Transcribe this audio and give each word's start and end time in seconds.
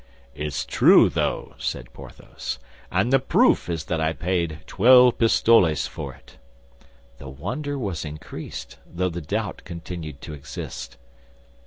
"It's 0.33 0.65
true, 0.65 1.09
though," 1.11 1.53
said 1.59 1.93
Porthos; 1.93 2.57
"and 2.91 3.13
the 3.13 3.19
proof 3.19 3.69
is 3.69 3.83
that 3.85 4.01
I 4.01 4.13
paid 4.13 4.61
twelve 4.65 5.19
pistoles 5.19 5.85
for 5.85 6.15
it." 6.15 6.39
The 7.19 7.29
wonder 7.29 7.77
was 7.77 8.03
increased, 8.03 8.79
though 8.83 9.09
the 9.09 9.21
doubt 9.21 9.61
continued 9.63 10.19
to 10.21 10.33
exist. 10.33 10.97